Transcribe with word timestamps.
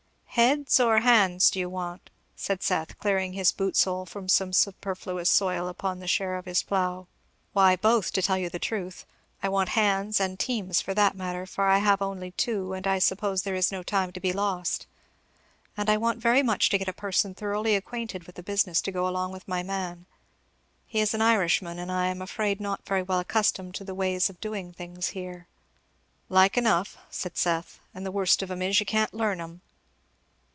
"Heads 0.35 0.79
or 0.79 0.99
hands, 1.01 1.51
do 1.51 1.59
you 1.59 1.69
want?" 1.69 2.09
said 2.37 2.63
Seth, 2.63 2.97
clearing 2.97 3.33
his 3.33 3.51
boot 3.51 3.75
sole 3.75 4.05
from 4.05 4.29
some 4.29 4.53
superfluous 4.53 5.29
soil 5.29 5.67
upon 5.67 5.99
the 5.99 6.07
share 6.07 6.37
of 6.37 6.45
his 6.45 6.63
plough. 6.63 7.07
"Why 7.51 7.75
both, 7.75 8.13
to 8.13 8.21
tell 8.21 8.37
you 8.37 8.49
the 8.49 8.57
truth. 8.57 9.05
I 9.43 9.49
want 9.49 9.67
hands, 9.75 10.21
and 10.21 10.39
teams, 10.39 10.79
for 10.79 10.93
that 10.93 11.17
matter, 11.17 11.45
for 11.45 11.67
I 11.67 11.79
have 11.79 12.01
only 12.01 12.31
two, 12.31 12.71
and 12.71 12.87
I 12.87 12.97
suppose 12.97 13.41
there 13.41 13.55
is 13.55 13.73
no 13.73 13.83
time 13.83 14.13
to 14.13 14.21
be 14.21 14.31
lost. 14.31 14.87
And 15.75 15.89
I 15.89 15.97
want 15.97 16.19
very 16.21 16.41
much 16.41 16.69
to 16.69 16.77
get 16.77 16.87
a 16.87 16.93
person 16.93 17.35
thoroughly 17.35 17.75
acquainted 17.75 18.23
with 18.23 18.35
the 18.35 18.41
business 18.43 18.79
to 18.83 18.91
go 18.91 19.05
along 19.09 19.33
with 19.33 19.49
my 19.49 19.63
man. 19.63 20.05
He 20.87 21.01
is 21.01 21.13
an 21.13 21.21
Irishman, 21.21 21.77
and 21.77 21.91
I 21.91 22.05
am 22.07 22.21
afraid 22.21 22.61
not 22.61 22.85
very 22.85 23.03
well 23.03 23.19
accustomed 23.19 23.75
to 23.75 23.83
the 23.83 23.93
ways 23.93 24.29
of 24.29 24.39
doing 24.39 24.71
things 24.71 25.07
here." 25.09 25.47
"Like 26.29 26.57
enough," 26.57 26.95
said 27.09 27.35
Seth; 27.35 27.81
"and 27.93 28.05
the 28.05 28.11
worst 28.11 28.41
of 28.41 28.49
'em 28.49 28.61
is 28.61 28.79
you 28.79 28.85
can't 28.85 29.13
learn 29.13 29.41
'em." 29.41 29.59